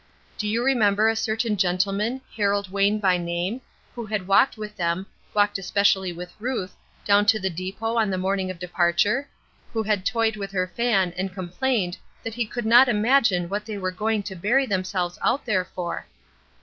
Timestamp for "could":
12.47-12.65